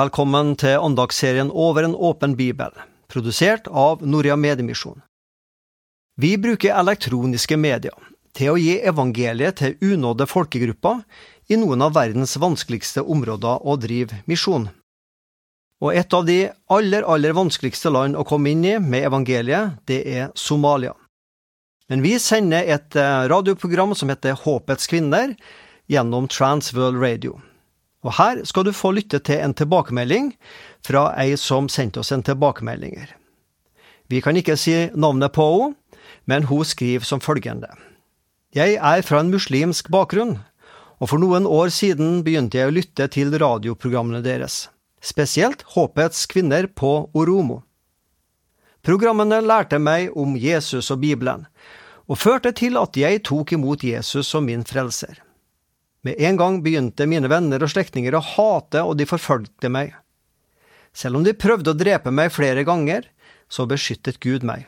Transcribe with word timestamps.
Velkommen 0.00 0.54
til 0.56 0.78
andagsserien 0.80 1.50
Over 1.50 1.84
en 1.84 1.94
åpen 2.08 2.32
bibel, 2.38 2.70
produsert 3.10 3.66
av 3.68 4.04
Norea 4.06 4.36
Mediemisjon. 4.38 5.00
Vi 6.16 6.30
bruker 6.40 6.78
elektroniske 6.78 7.58
medier 7.60 7.96
til 8.38 8.52
å 8.52 8.60
gi 8.60 8.78
evangeliet 8.92 9.58
til 9.58 9.74
unådde 9.82 10.28
folkegrupper 10.30 11.02
i 11.52 11.58
noen 11.60 11.84
av 11.84 11.98
verdens 11.98 12.36
vanskeligste 12.40 13.02
områder 13.02 13.66
å 13.66 13.74
drive 13.82 14.22
misjon. 14.30 14.70
Og 15.82 15.92
et 15.98 16.16
av 16.16 16.24
de 16.30 16.38
aller, 16.70 17.04
aller 17.04 17.36
vanskeligste 17.36 17.92
land 17.92 18.16
å 18.16 18.24
komme 18.24 18.54
inn 18.54 18.64
i 18.64 18.78
med 18.80 19.10
evangeliet, 19.10 19.82
det 19.90 20.00
er 20.06 20.32
Somalia. 20.38 20.94
Men 21.90 22.06
vi 22.06 22.14
sender 22.22 22.72
et 22.78 22.96
eh, 22.96 23.28
radioprogram 23.34 23.92
som 23.98 24.14
heter 24.14 24.38
Håpets 24.46 24.88
kvinner, 24.88 25.34
gjennom 25.90 26.30
Transworld 26.30 27.02
Radio. 27.02 27.40
Og 28.00 28.16
her 28.16 28.44
skal 28.48 28.64
du 28.64 28.72
få 28.72 28.94
lytte 28.96 29.20
til 29.20 29.42
en 29.44 29.54
tilbakemelding 29.54 30.32
fra 30.86 31.10
ei 31.20 31.36
som 31.36 31.68
sendte 31.68 32.00
oss 32.00 32.12
en 32.12 32.24
tilbakemeldinger. 32.24 33.12
Vi 34.10 34.20
kan 34.24 34.36
ikke 34.36 34.56
si 34.58 34.74
navnet 34.96 35.34
på 35.36 35.46
henne, 35.46 35.76
men 36.26 36.44
hun 36.48 36.64
skriver 36.64 37.04
som 37.06 37.20
følgende. 37.20 37.68
Jeg 38.54 38.76
er 38.76 39.02
fra 39.06 39.20
en 39.22 39.30
muslimsk 39.30 39.90
bakgrunn, 39.90 40.38
og 40.98 41.10
for 41.12 41.22
noen 41.22 41.46
år 41.46 41.70
siden 41.74 42.20
begynte 42.26 42.58
jeg 42.58 42.70
å 42.70 42.74
lytte 42.74 43.06
til 43.14 43.32
radioprogrammene 43.38 44.20
deres, 44.24 44.68
spesielt 45.00 45.62
Håpets 45.74 46.26
kvinner 46.30 46.66
på 46.66 47.10
Oromo. 47.14 47.62
Programmene 48.82 49.40
lærte 49.44 49.78
meg 49.78 50.10
om 50.16 50.36
Jesus 50.40 50.90
og 50.90 51.00
Bibelen, 51.04 51.46
og 52.10 52.18
førte 52.18 52.52
til 52.56 52.78
at 52.80 52.96
jeg 52.98 53.22
tok 53.28 53.54
imot 53.54 53.84
Jesus 53.86 54.28
som 54.32 54.48
min 54.48 54.64
frelser. 54.66 55.20
Med 56.06 56.16
en 56.18 56.38
gang 56.40 56.60
begynte 56.64 57.06
mine 57.08 57.28
venner 57.28 57.60
og 57.60 57.72
slektninger 57.72 58.14
å 58.16 58.24
hate, 58.24 58.82
og 58.86 58.96
de 58.96 59.08
forfølgte 59.08 59.68
meg. 59.72 59.92
Selv 60.96 61.20
om 61.20 61.24
de 61.26 61.36
prøvde 61.36 61.74
å 61.74 61.78
drepe 61.78 62.12
meg 62.14 62.32
flere 62.32 62.64
ganger, 62.64 63.04
så 63.50 63.66
beskyttet 63.68 64.20
Gud 64.22 64.46
meg. 64.46 64.66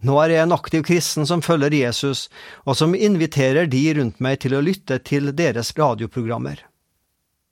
Nå 0.00 0.16
er 0.22 0.32
jeg 0.32 0.46
en 0.46 0.56
aktiv 0.56 0.82
kristen 0.88 1.26
som 1.28 1.42
følger 1.44 1.74
Jesus, 1.76 2.28
og 2.64 2.78
som 2.78 2.96
inviterer 2.96 3.68
de 3.68 3.82
rundt 3.98 4.20
meg 4.24 4.40
til 4.40 4.56
å 4.56 4.62
lytte 4.64 4.96
til 5.04 5.28
deres 5.36 5.74
radioprogrammer. 5.76 6.62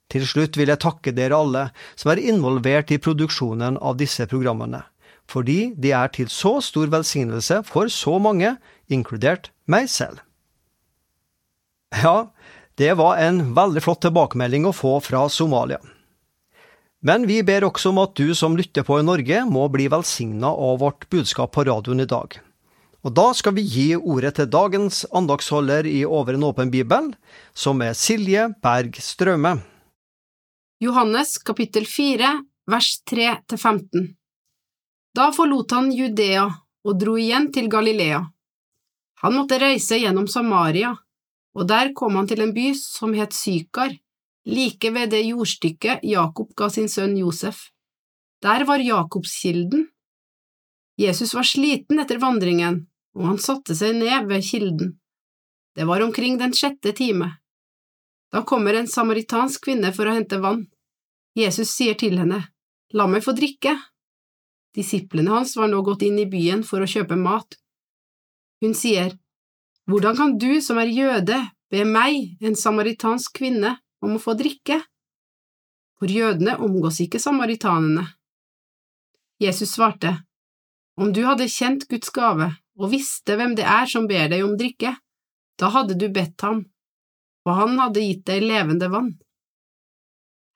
Til 0.09 0.25
slutt 0.25 0.57
vil 0.57 0.71
jeg 0.71 0.81
takke 0.81 1.13
dere 1.13 1.37
alle 1.37 1.67
som 1.93 2.09
er 2.09 2.23
involvert 2.23 2.89
i 2.89 2.97
produksjonen 2.97 3.77
av 3.77 3.99
disse 3.99 4.25
programmene, 4.31 4.81
fordi 5.29 5.75
de 5.77 5.93
er 5.93 6.09
til 6.15 6.31
så 6.33 6.55
stor 6.65 6.89
velsignelse 6.89 7.61
for 7.69 7.91
så 7.93 8.17
mange, 8.17 8.55
inkludert 8.89 9.51
meg 9.69 9.85
selv. 9.93 10.17
Ja, 12.03 12.31
det 12.75 12.93
var 12.93 13.17
en 13.17 13.53
veldig 13.53 13.81
flott 13.83 14.01
tilbakemelding 14.05 14.67
å 14.69 14.75
få 14.75 14.99
fra 15.03 15.25
Somalia. 15.29 15.79
Men 17.03 17.25
vi 17.27 17.39
ber 17.43 17.65
også 17.67 17.93
om 17.93 18.01
at 18.03 18.13
du 18.15 18.33
som 18.35 18.57
lytter 18.59 18.83
på 18.87 18.99
i 18.99 19.05
Norge, 19.07 19.41
må 19.47 19.65
bli 19.71 19.87
velsigna 19.91 20.51
av 20.51 20.79
vårt 20.83 21.07
budskap 21.11 21.53
på 21.55 21.63
radioen 21.67 22.03
i 22.03 22.07
dag. 22.07 22.37
Og 23.03 23.13
da 23.15 23.29
skal 23.35 23.55
vi 23.55 23.63
gi 23.63 23.87
ordet 23.95 24.33
til 24.35 24.49
dagens 24.51 25.05
andagsholder 25.15 25.87
i 25.87 26.03
Over 26.05 26.35
en 26.35 26.43
åpen 26.49 26.71
bibel, 26.71 27.13
som 27.55 27.79
er 27.81 27.95
Silje 27.95 28.49
Berg 28.63 28.99
Straume. 28.99 29.57
Johannes 30.83 31.37
kapittel 31.43 31.87
4 31.87 32.31
vers 32.71 32.89
3–15 33.11 34.09
Da 35.15 35.31
forlot 35.35 35.71
han 35.75 35.91
Judea 35.95 36.45
og 36.87 36.99
dro 36.99 37.17
igjen 37.19 37.49
til 37.55 37.67
Galilea. 37.71 38.23
Han 39.23 39.35
måtte 39.35 39.59
reise 39.59 39.99
gjennom 39.99 40.27
Samaria 40.31 40.93
og 41.57 41.67
der 41.69 41.93
kom 41.97 42.15
han 42.19 42.27
til 42.29 42.43
en 42.43 42.53
by 42.53 42.71
som 42.77 43.13
het 43.17 43.33
Sykar, 43.33 43.95
like 44.45 44.91
ved 44.93 45.11
det 45.13 45.25
jordstykket 45.27 46.05
Jakob 46.05 46.53
ga 46.57 46.69
sin 46.69 46.89
sønn 46.89 47.17
Josef. 47.17 47.69
Der 48.41 48.63
var 48.65 48.79
Jakobskilden. 48.79 49.89
Jesus 50.99 51.33
var 51.33 51.43
sliten 51.47 51.99
etter 51.99 52.19
vandringen, 52.19 52.85
og 53.15 53.25
han 53.31 53.39
satte 53.39 53.75
seg 53.75 53.97
ned 53.99 54.27
ved 54.29 54.45
kilden. 54.45 54.95
Det 55.75 55.85
var 55.87 56.01
omkring 56.03 56.37
den 56.39 56.53
sjette 56.53 56.93
time. 56.95 57.37
Da 58.31 58.43
kommer 58.43 58.73
en 58.73 58.87
samaritansk 58.87 59.63
kvinne 59.65 59.91
for 59.95 60.07
å 60.07 60.15
hente 60.15 60.39
vann. 60.43 60.67
Jesus 61.35 61.71
sier 61.73 61.97
til 61.97 62.19
henne, 62.19 62.43
La 62.93 63.05
meg 63.07 63.21
få 63.21 63.35
drikke. 63.37 63.75
Disiplene 64.73 65.31
hans 65.33 65.55
var 65.57 65.69
nå 65.69 65.81
gått 65.85 66.03
inn 66.07 66.17
i 66.21 66.27
byen 66.29 66.63
for 66.65 66.81
å 66.81 66.89
kjøpe 66.89 67.17
mat. 67.19 67.57
Hun 68.63 68.73
sier, 68.77 69.13
hvordan 69.89 70.17
kan 70.17 70.37
du 70.37 70.61
som 70.61 70.77
er 70.77 70.91
jøde, 70.93 71.39
be 71.73 71.83
meg, 71.85 72.35
en 72.45 72.57
samaritansk 72.57 73.39
kvinne, 73.39 73.77
om 74.05 74.15
å 74.15 74.21
få 74.21 74.35
drikke? 74.37 74.77
For 75.97 76.11
jødene 76.13 76.59
omgås 76.61 77.01
ikke 77.03 77.19
samaritanene. 77.19 78.05
Jesus 79.41 79.73
svarte, 79.73 80.19
Om 80.99 81.13
du 81.15 81.23
hadde 81.25 81.47
kjent 81.49 81.87
Guds 81.89 82.11
gave 82.11 82.51
og 82.79 82.91
visste 82.91 83.37
hvem 83.39 83.55
det 83.55 83.65
er 83.65 83.87
som 83.87 84.05
ber 84.07 84.29
deg 84.31 84.43
om 84.43 84.57
drikke, 84.59 84.93
da 85.59 85.71
hadde 85.73 85.97
du 85.99 86.07
bedt 86.11 86.39
ham, 86.43 86.63
og 87.47 87.55
han 87.55 87.79
hadde 87.79 88.03
gitt 88.03 88.25
deg 88.29 88.45
levende 88.45 88.87
vann. 88.91 89.13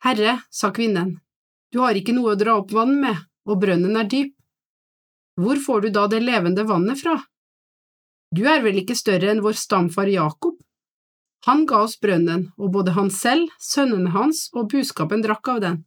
Herre, 0.03 0.41
sa 0.51 0.71
kvinnen, 0.75 1.17
du 1.71 1.79
har 1.81 1.95
ikke 1.97 2.13
noe 2.15 2.35
å 2.35 2.39
dra 2.39 2.59
opp 2.59 2.71
vann 2.75 2.99
med, 3.01 3.17
og 3.49 3.59
brønnen 3.63 3.97
er 3.97 4.07
dyp. 4.11 4.35
Hvor 5.39 5.57
får 5.57 5.87
du 5.87 5.93
da 5.95 6.05
det 6.11 6.21
levende 6.21 6.67
vannet 6.69 7.01
fra? 7.01 7.17
Du 8.33 8.47
er 8.49 8.63
vel 8.65 8.79
ikke 8.81 8.95
større 8.97 9.29
enn 9.29 9.43
vår 9.45 9.57
stamfar 9.59 10.09
Jakob? 10.09 10.55
Han 11.45 11.67
ga 11.69 11.83
oss 11.85 11.99
brønnen, 12.01 12.47
og 12.57 12.71
både 12.73 12.95
han 12.95 13.11
selv, 13.13 13.51
sønnene 13.61 14.13
hans 14.15 14.47
og 14.55 14.71
buskapen 14.71 15.21
drakk 15.21 15.51
av 15.53 15.59
den. 15.61 15.83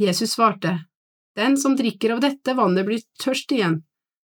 Jesus 0.00 0.36
svarte, 0.38 0.78
Den 1.36 1.58
som 1.60 1.76
drikker 1.76 2.14
av 2.14 2.22
dette 2.24 2.54
vannet 2.54 2.86
blir 2.86 3.02
tørst 3.20 3.52
igjen, 3.52 3.82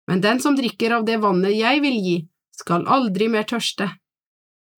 men 0.08 0.22
den 0.22 0.40
som 0.40 0.56
drikker 0.56 0.94
av 1.00 1.06
det 1.06 1.18
vannet 1.20 1.58
jeg 1.58 1.82
vil 1.84 1.98
gi, 2.06 2.16
skal 2.56 2.88
aldri 2.88 3.28
mer 3.34 3.44
tørste. 3.50 3.90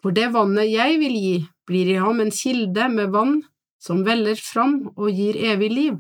For 0.02 0.16
det 0.16 0.32
vannet 0.34 0.72
jeg 0.72 0.98
vil 1.04 1.16
gi, 1.22 1.38
blir 1.68 1.92
i 1.92 2.02
ham 2.02 2.24
en 2.24 2.32
kilde 2.32 2.88
med 2.90 3.12
vann 3.14 3.42
som 3.84 4.06
veller 4.08 4.40
fram 4.42 4.88
og 4.96 5.12
gir 5.12 5.38
evig 5.52 5.70
liv. 5.72 6.00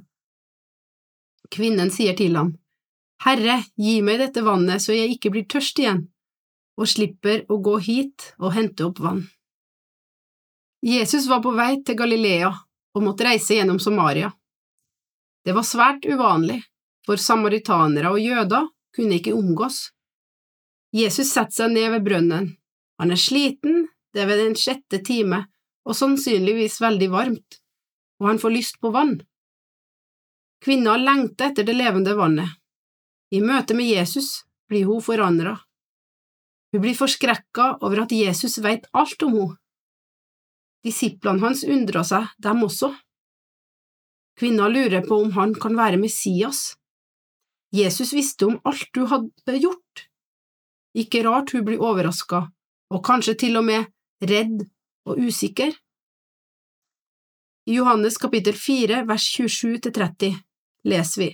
Kvinnen 1.53 1.91
sier 1.93 2.15
til 2.17 2.39
ham, 2.39 2.55
Herre, 3.25 3.63
gi 3.75 4.01
meg 4.05 4.21
dette 4.21 4.43
vannet 4.45 4.83
så 4.83 4.93
jeg 4.93 5.15
ikke 5.15 5.31
blir 5.33 5.47
tørst 5.49 5.79
igjen, 5.81 6.05
og 6.77 6.89
slipper 6.89 7.45
å 7.49 7.57
gå 7.63 7.77
hit 7.87 8.31
og 8.37 8.53
hente 8.53 8.85
opp 8.85 9.01
vann. 9.01 9.25
Jesus 10.85 11.25
var 11.27 11.41
på 11.41 11.55
vei 11.57 11.79
til 11.83 11.97
Galilea 11.97 12.51
og 12.51 13.03
måtte 13.03 13.25
reise 13.25 13.57
gjennom 13.57 13.79
Samaria. 13.81 14.29
Det 15.45 15.55
var 15.55 15.65
svært 15.65 16.05
uvanlig, 16.05 16.61
for 17.05 17.17
samaritanere 17.21 18.11
og 18.13 18.21
jøder 18.21 18.67
kunne 18.95 19.17
ikke 19.17 19.35
omgås. 19.37 19.87
Jesus 20.93 21.31
setter 21.33 21.63
seg 21.63 21.73
ned 21.73 21.91
ved 21.95 22.05
brønnen. 22.05 22.49
Han 23.01 23.13
er 23.13 23.21
sliten, 23.21 23.87
det 24.13 24.23
er 24.23 24.29
ved 24.29 24.43
den 24.43 24.57
sjette 24.57 25.01
time 25.05 25.45
og 25.87 25.95
sannsynligvis 25.95 26.81
veldig 26.83 27.09
varmt, 27.13 27.59
og 28.19 28.31
han 28.31 28.39
får 28.41 28.53
lyst 28.53 28.79
på 28.83 28.91
vann. 28.91 29.17
Kvinna 30.63 30.97
lengter 30.99 31.51
etter 31.51 31.67
det 31.67 31.77
levende 31.77 32.15
vannet. 32.17 32.57
I 33.31 33.41
møte 33.43 33.75
med 33.75 33.89
Jesus 33.89 34.45
blir 34.69 34.87
hun 34.87 35.03
forandra. 35.03 35.57
Hun 36.71 36.83
blir 36.83 36.95
forskrekka 36.95 37.77
over 37.83 38.03
at 38.05 38.13
Jesus 38.15 38.59
veit 38.63 38.87
alt 38.93 39.23
om 39.23 39.35
henne. 39.35 39.57
Disiplene 40.85 41.41
hans 41.43 41.65
undrer 41.67 42.05
seg, 42.07 42.27
dem 42.39 42.61
også. 42.63 42.93
Kvinna 44.39 44.67
lurer 44.69 45.01
på 45.03 45.17
om 45.23 45.33
han 45.35 45.55
kan 45.57 45.75
være 45.75 45.97
Messias. 45.99 46.77
Jesus 47.75 48.13
visste 48.13 48.47
om 48.47 48.59
alt 48.63 48.95
hun 48.95 49.09
hadde 49.11 49.57
gjort. 49.59 50.05
Ikke 50.95 51.23
rart 51.25 51.51
hun 51.51 51.65
blir 51.67 51.81
overraska, 51.83 52.45
og 52.93 53.03
kanskje 53.03 53.35
til 53.43 53.59
og 53.59 53.65
med 53.67 53.89
redd 54.23 54.63
og 55.09 55.19
usikker. 55.19 55.73
I 57.67 57.75
Johannes 57.81 58.15
kapittel 58.21 58.55
4 58.55 59.01
vers 59.09 59.27
27–30 59.35 60.37
leser 60.87 61.21
vi. 61.25 61.29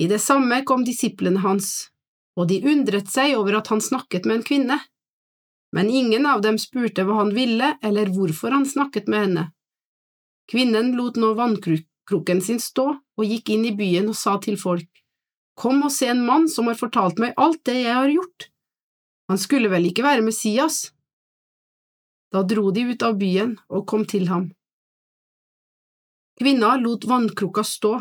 I 0.00 0.06
det 0.08 0.18
samme 0.18 0.62
kom 0.64 0.84
disiplene 0.84 1.42
hans, 1.44 1.90
og 2.32 2.48
de 2.48 2.62
undret 2.64 3.10
seg 3.12 3.34
over 3.36 3.58
at 3.58 3.68
han 3.68 3.82
snakket 3.84 4.24
med 4.24 4.38
en 4.38 4.44
kvinne. 4.46 4.78
Men 5.76 5.90
ingen 5.92 6.24
av 6.26 6.40
dem 6.40 6.56
spurte 6.58 7.04
hva 7.04 7.18
han 7.18 7.34
ville 7.36 7.74
eller 7.84 8.08
hvorfor 8.14 8.54
han 8.56 8.64
snakket 8.66 9.10
med 9.12 9.26
henne. 9.26 9.44
Kvinnen 10.48 10.94
lot 10.96 11.18
nå 11.20 11.34
vannkrukken 11.36 12.40
sin 12.40 12.62
stå 12.64 12.86
og 12.96 13.26
gikk 13.28 13.52
inn 13.52 13.66
i 13.68 13.74
byen 13.76 14.08
og 14.10 14.16
sa 14.16 14.38
til 14.40 14.56
folk, 14.60 14.88
Kom 15.60 15.82
og 15.84 15.92
se 15.92 16.08
en 16.08 16.22
mann 16.24 16.46
som 16.48 16.70
har 16.70 16.78
fortalt 16.80 17.18
meg 17.20 17.34
alt 17.36 17.60
det 17.68 17.82
jeg 17.82 17.92
har 17.92 18.08
gjort. 18.08 18.46
Han 19.28 19.38
skulle 19.38 19.68
vel 19.68 19.90
ikke 19.90 20.06
være 20.06 20.24
Messias? 20.24 20.94
Da 22.32 22.40
dro 22.48 22.70
de 22.72 22.86
ut 22.88 23.04
av 23.04 23.18
byen 23.20 23.52
og 23.68 23.84
kom 23.90 24.06
til 24.08 24.30
ham. 24.32 24.48
Kvinna 26.40 26.72
lot 26.80 27.04
vannkroka 27.04 27.66
stå 27.68 27.98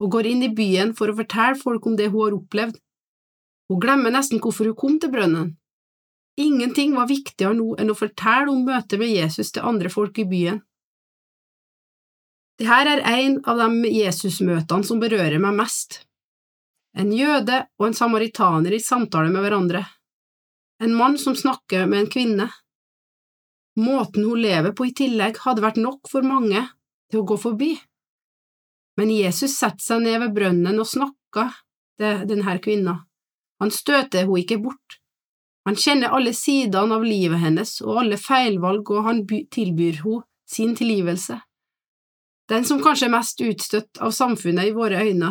og 0.00 0.12
går 0.14 0.30
inn 0.30 0.44
i 0.46 0.54
byen 0.56 0.94
for 0.96 1.12
å 1.12 1.16
fortelle 1.18 1.60
folk 1.60 1.86
om 1.86 1.96
det 1.98 2.08
hun 2.10 2.24
har 2.24 2.36
opplevd. 2.38 2.78
Hun 3.70 3.80
glemmer 3.82 4.14
nesten 4.14 4.40
hvorfor 4.42 4.70
hun 4.70 4.78
kom 4.78 4.98
til 4.98 5.12
brønnen. 5.12 5.54
Ingenting 6.40 6.96
var 6.96 7.10
viktigere 7.10 7.54
nå 7.54 7.74
enn 7.78 7.92
å 7.92 7.98
fortelle 7.98 8.48
om 8.52 8.64
møtet 8.64 8.98
med 9.00 9.12
Jesus 9.12 9.52
til 9.52 9.66
andre 9.66 9.92
folk 9.92 10.18
i 10.18 10.26
byen. 10.30 10.62
Dette 12.60 12.80
er 12.92 13.00
en 13.08 13.38
av 13.48 13.60
de 13.60 13.90
Jesusmøtene 13.92 14.84
som 14.84 15.00
berører 15.00 15.40
meg 15.40 15.56
mest. 15.56 16.02
En 16.92 17.12
jøde 17.14 17.62
og 17.78 17.86
en 17.86 17.96
samaritaner 17.96 18.74
i 18.76 18.82
samtale 18.82 19.30
med 19.32 19.44
hverandre. 19.44 19.84
En 20.80 20.96
mann 20.96 21.16
som 21.20 21.36
snakker 21.36 21.86
med 21.86 22.04
en 22.04 22.10
kvinne. 22.12 22.48
Måten 23.80 24.26
hun 24.26 24.42
lever 24.42 24.74
på 24.76 24.88
i 24.88 24.94
tillegg 24.96 25.38
hadde 25.44 25.64
vært 25.64 25.80
nok 25.80 26.10
for 26.10 26.26
mange 26.26 26.66
til 27.12 27.22
å 27.22 27.28
gå 27.30 27.38
forbi. 27.40 27.70
Men 29.00 29.12
Jesus 29.14 29.56
setter 29.56 29.80
seg 29.80 30.02
ned 30.04 30.18
ved 30.20 30.34
brønnen 30.36 30.80
og 30.82 30.88
snakker 30.88 31.54
til 32.00 32.26
denne 32.28 32.56
kvinna. 32.60 32.98
Han 33.60 33.72
støter 33.72 34.26
henne 34.26 34.40
ikke 34.42 34.60
bort. 34.60 34.98
Han 35.68 35.76
kjenner 35.76 36.12
alle 36.16 36.32
sidene 36.36 36.96
av 36.96 37.04
livet 37.04 37.40
hennes 37.40 37.78
og 37.84 38.02
alle 38.02 38.18
feilvalg, 38.20 38.90
og 38.92 39.06
han 39.06 39.22
tilbyr 39.28 40.02
henne 40.02 40.24
sin 40.50 40.74
tilgivelse. 40.76 41.38
Den 42.50 42.64
som 42.66 42.80
kanskje 42.82 43.06
er 43.06 43.14
mest 43.14 43.40
utstøtt 43.46 44.00
av 44.02 44.12
samfunnet 44.12 44.68
i 44.68 44.74
våre 44.74 45.04
øyne, 45.06 45.30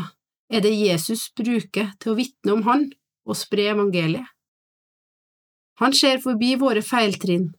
er 0.50 0.64
det 0.66 0.72
Jesus 0.74 1.28
bruker 1.38 1.92
til 2.00 2.14
å 2.14 2.18
vitne 2.18 2.56
om 2.56 2.64
Han 2.66 2.86
og 3.30 3.38
spre 3.38 3.68
evangeliet. 3.74 4.26
Han 5.84 5.94
ser 5.94 6.18
forbi 6.24 6.56
våre 6.60 6.82
feiltrinn, 6.82 7.52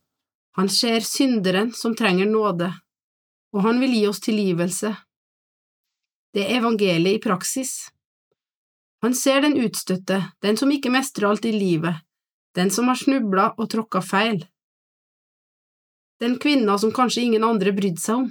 han 0.59 0.69
ser 0.69 1.05
synderen 1.07 1.71
som 1.73 1.95
trenger 1.97 2.27
nåde, 2.27 2.73
og 3.55 3.63
han 3.63 3.79
vil 3.81 3.95
gi 3.95 4.03
oss 4.09 4.21
tilgivelse. 4.25 4.91
Det 6.35 6.45
er 6.45 6.61
evangeliet 6.61 7.19
i 7.19 7.23
praksis. 7.23 7.91
Han 9.03 9.15
ser 9.17 9.41
den 9.43 9.57
utstøtte, 9.59 10.21
den 10.45 10.59
som 10.61 10.71
ikke 10.71 10.93
mestrer 10.93 11.31
alt 11.31 11.47
i 11.49 11.53
livet, 11.55 12.03
den 12.55 12.71
som 12.71 12.91
har 12.91 12.99
snubla 13.01 13.51
og 13.57 13.71
tråkka 13.73 14.03
feil. 14.05 14.45
Den 16.21 16.37
kvinna 16.39 16.77
som 16.79 16.93
kanskje 16.93 17.25
ingen 17.25 17.47
andre 17.47 17.73
brydde 17.73 18.03
seg 18.03 18.23
om, 18.23 18.29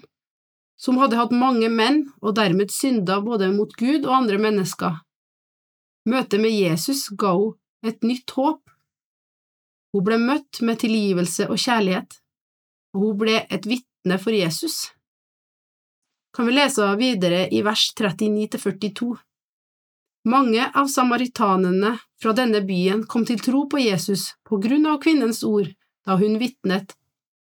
som 0.79 0.99
hadde 1.01 1.17
hatt 1.19 1.33
mange 1.35 1.67
menn 1.73 2.05
og 2.21 2.37
dermed 2.37 2.71
synda 2.71 3.17
både 3.25 3.49
mot 3.51 3.73
Gud 3.75 4.05
og 4.05 4.15
andre 4.21 4.37
mennesker. 4.39 5.01
Møtet 6.09 6.39
med 6.39 6.55
Jesus 6.55 7.09
ga 7.09 7.33
henne 7.35 7.55
et 7.89 8.03
nytt 8.03 8.31
håp. 8.35 8.59
Hun 9.95 10.03
ble 10.03 10.17
møtt 10.19 10.59
med 10.67 10.81
tilgivelse 10.81 11.45
og 11.47 11.61
kjærlighet, 11.63 12.17
og 12.93 13.05
hun 13.05 13.19
ble 13.21 13.37
et 13.47 13.67
vitne 13.69 14.17
for 14.19 14.35
Jesus. 14.35 14.89
Kan 16.39 16.47
vi 16.47 16.53
lese 16.53 16.95
videre 16.95 17.49
i 17.49 17.61
vers 17.61 17.93
39–42. 17.99 19.17
Mange 20.23 20.71
av 20.73 20.85
samaritanene 20.87 21.97
fra 22.21 22.31
denne 22.33 22.61
byen 22.63 23.01
kom 23.11 23.25
til 23.27 23.41
tro 23.43 23.65
på 23.67 23.81
Jesus 23.83 24.23
på 24.47 24.55
grunn 24.63 24.87
av 24.87 25.01
kvinnens 25.03 25.41
ord 25.43 25.67
da 26.07 26.15
hun 26.15 26.39
vitnet, 26.39 26.95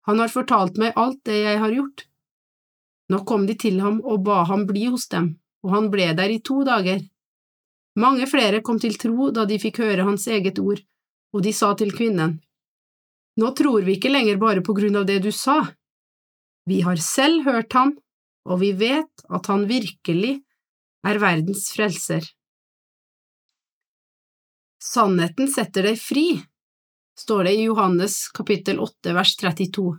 Han 0.02 0.18
har 0.18 0.34
fortalt 0.34 0.82
meg 0.82 0.98
alt 0.98 1.22
det 1.30 1.38
jeg 1.44 1.62
har 1.62 1.76
gjort. 1.78 2.08
Nå 3.06 3.22
kom 3.22 3.46
de 3.46 3.54
til 3.54 3.78
ham 3.86 4.02
og 4.02 4.26
ba 4.26 4.42
ham 4.50 4.66
bli 4.66 4.88
hos 4.90 5.06
dem, 5.14 5.38
og 5.62 5.70
han 5.78 5.90
ble 5.94 6.10
der 6.18 6.34
i 6.34 6.42
to 6.42 6.64
dager. 6.66 7.06
Mange 7.94 8.26
flere 8.26 8.66
kom 8.66 8.82
til 8.82 8.98
tro 8.98 9.30
da 9.30 9.46
de 9.46 9.62
fikk 9.62 9.78
høre 9.86 10.10
hans 10.10 10.26
eget 10.26 10.58
ord, 10.58 10.82
og 11.30 11.46
de 11.46 11.54
sa 11.54 11.76
til 11.78 11.94
kvinnen, 11.94 12.40
Nå 13.38 13.54
tror 13.54 13.86
vi 13.86 13.94
ikke 13.94 14.10
lenger 14.10 14.42
bare 14.42 14.60
på 14.60 14.74
grunn 14.74 14.96
av 14.98 15.06
det 15.06 15.22
du 15.22 15.30
sa. 15.30 15.68
Vi 16.66 16.82
har 16.82 16.96
selv 16.96 17.46
hørt 17.46 17.78
ham, 17.78 18.00
og 18.48 18.60
vi 18.62 18.72
vet 18.76 19.26
at 19.30 19.48
han 19.50 19.66
virkelig 19.70 20.36
er 21.06 21.20
verdens 21.22 21.68
frelser. 21.74 22.24
Sannheten 24.82 25.50
setter 25.50 25.86
deg 25.86 26.00
fri, 26.00 26.26
står 27.18 27.46
det 27.46 27.52
i 27.58 27.66
Johannes 27.68 28.24
kapittel 28.34 28.80
8 28.82 29.14
vers 29.14 29.36
32. 29.38 29.92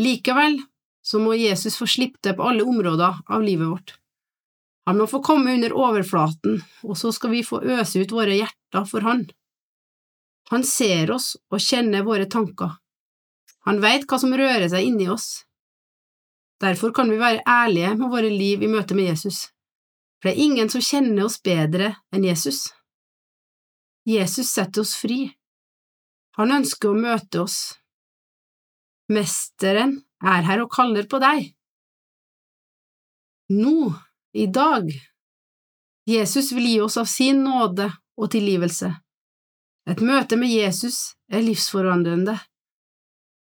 Likevel 0.00 0.56
så 1.04 1.20
må 1.20 1.34
Jesus 1.36 1.76
få 1.76 1.86
slippe 1.90 2.22
det 2.24 2.32
på 2.38 2.46
alle 2.48 2.64
områder 2.64 3.20
av 3.28 3.44
livet 3.44 3.68
vårt. 3.68 3.96
Han 4.88 4.98
må 5.00 5.06
få 5.08 5.20
komme 5.24 5.52
under 5.56 5.72
overflaten, 5.76 6.58
og 6.84 6.96
så 7.00 7.12
skal 7.12 7.32
vi 7.32 7.44
få 7.44 7.60
øse 7.76 8.00
ut 8.00 8.12
våre 8.12 8.36
hjerter 8.36 8.88
for 8.88 9.04
Han. 9.04 9.24
Han 10.52 10.64
ser 10.68 11.12
oss 11.14 11.34
og 11.52 11.62
kjenner 11.64 12.04
våre 12.04 12.26
tanker. 12.28 12.76
Han 13.64 13.80
veit 13.80 14.04
hva 14.08 14.18
som 14.20 14.34
rører 14.36 14.68
seg 14.68 14.90
inni 14.90 15.08
oss. 15.08 15.46
Derfor 16.62 16.92
kan 16.94 17.10
vi 17.10 17.18
være 17.18 17.42
ærlige 17.48 17.94
med 17.98 18.10
våre 18.12 18.30
liv 18.30 18.62
i 18.62 18.70
møte 18.70 18.94
med 18.94 19.10
Jesus, 19.10 19.48
for 20.20 20.30
det 20.30 20.36
er 20.36 20.44
ingen 20.46 20.70
som 20.70 20.84
kjenner 20.84 21.26
oss 21.26 21.40
bedre 21.42 21.94
enn 22.14 22.24
Jesus. 22.24 22.68
Jesus 24.08 24.52
setter 24.52 24.84
oss 24.84 24.94
fri. 25.00 25.32
Han 26.38 26.52
ønsker 26.52 26.90
å 26.90 26.98
møte 26.98 27.42
oss. 27.44 27.58
Mesteren 29.12 29.98
er 30.24 30.46
her 30.46 30.62
og 30.64 30.72
kaller 30.72 31.08
på 31.08 31.20
deg. 31.22 31.50
Nå, 33.52 33.92
i 34.32 34.46
dag. 34.46 34.88
Jesus 36.08 36.52
vil 36.52 36.68
gi 36.68 36.78
oss 36.84 36.96
av 37.00 37.08
sin 37.08 37.42
nåde 37.44 37.90
og 38.20 38.30
tilgivelse. 38.32 38.90
Et 39.88 40.00
møte 40.00 40.36
med 40.40 40.52
Jesus 40.52 41.14
er 41.32 41.44
livsforvandlende. 41.44 42.38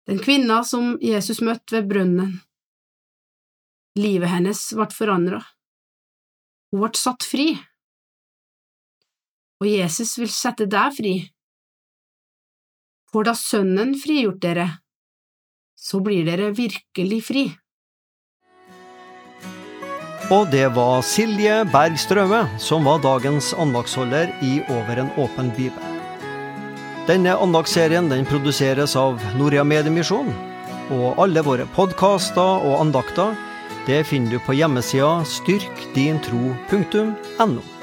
Den 0.09 0.19
kvinna 0.19 0.63
som 0.65 0.97
Jesus 1.01 1.43
møtte 1.45 1.77
ved 1.77 1.91
brønnen, 1.93 2.41
livet 3.99 4.33
hennes 4.33 4.63
ble 4.77 4.89
forandra. 4.95 5.43
Hun 6.73 6.85
ble 6.85 6.97
satt 6.97 7.27
fri 7.29 7.53
og 9.63 9.71
Jesus 9.71 10.17
vil 10.19 10.31
sette 10.33 10.67
deg 10.67 10.95
fri. 10.97 11.15
For 13.13 13.29
da 13.29 13.35
Sønnen 13.39 13.95
frigjort 14.01 14.41
dere, 14.43 14.67
så 15.79 16.01
blir 16.03 16.27
dere 16.27 16.51
virkelig 16.57 17.21
fri. 17.29 17.45
Og 20.33 20.49
det 20.51 20.65
var 20.75 21.03
Silje 21.05 21.61
Berg 21.71 21.99
Strøme 22.01 22.41
som 22.63 22.87
var 22.89 23.03
dagens 23.05 23.53
andaktsholder 23.53 24.33
i 24.43 24.63
Over 24.73 25.03
en 25.03 25.13
åpen 25.21 25.53
bibel. 25.55 25.91
Denne 27.07 27.35
andagsserien 27.37 28.09
den 28.11 28.25
produseres 28.27 28.97
av 28.97 29.21
Norea 29.37 29.65
Mediemisjon, 29.67 30.31
og 30.95 31.21
alle 31.23 31.43
våre 31.45 31.67
podkaster 31.77 32.65
og 32.65 32.79
andakter 32.81 33.37
det 33.87 34.05
finner 34.07 34.31
du 34.31 34.39
på 34.39 34.55
hjemmesida 34.55 35.25
styrkdintro.no. 35.25 37.82